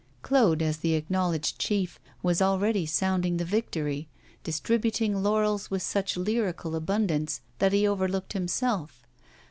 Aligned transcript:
Claude, 0.23 0.63
as 0.63 0.77
the 0.77 0.95
acknowledged 0.95 1.59
chief, 1.59 1.99
was 2.23 2.41
already 2.41 2.87
sounding 2.87 3.37
the 3.37 3.45
victory, 3.45 4.07
distributing 4.43 5.21
laurels 5.21 5.69
with 5.69 5.83
such 5.83 6.17
lyrical 6.17 6.75
abundance 6.75 7.41
that 7.59 7.71
he 7.71 7.85
overlooked 7.87 8.33
himself. 8.33 9.05